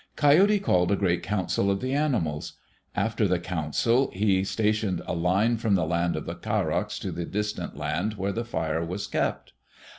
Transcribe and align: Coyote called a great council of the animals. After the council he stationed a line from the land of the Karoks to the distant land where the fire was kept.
Coyote 0.15 0.57
called 0.59 0.91
a 0.91 0.95
great 0.95 1.21
council 1.21 1.69
of 1.69 1.79
the 1.79 1.93
animals. 1.93 2.53
After 2.95 3.27
the 3.27 3.37
council 3.37 4.09
he 4.11 4.43
stationed 4.43 5.03
a 5.05 5.13
line 5.13 5.57
from 5.57 5.75
the 5.75 5.85
land 5.85 6.15
of 6.15 6.25
the 6.25 6.33
Karoks 6.33 6.97
to 7.01 7.11
the 7.11 7.23
distant 7.23 7.77
land 7.77 8.15
where 8.15 8.31
the 8.31 8.43
fire 8.43 8.83
was 8.83 9.05
kept. 9.05 9.53